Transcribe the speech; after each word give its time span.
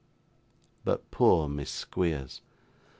But 0.83 1.11
poor 1.11 1.47
Miss 1.47 1.69
Squeers! 1.69 2.41